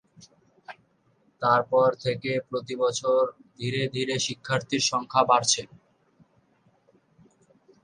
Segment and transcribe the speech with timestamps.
[1.41, 3.21] তার পর থেকে প্রতিবছর
[3.59, 5.61] ধীরে ধীরে শিক্ষার্থীর সংখ্যা বাড়ছে।